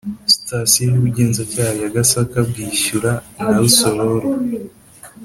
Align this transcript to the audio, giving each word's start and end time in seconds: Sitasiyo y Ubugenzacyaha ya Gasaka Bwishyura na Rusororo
Sitasiyo 0.33 0.81
y 0.89 0.97
Ubugenzacyaha 0.99 1.71
ya 1.81 1.89
Gasaka 1.95 2.37
Bwishyura 2.49 3.11
na 3.43 3.51
Rusororo 3.59 4.29